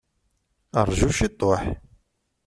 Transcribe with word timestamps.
Rju 0.87 1.09
ciṭuḥ! 1.17 1.61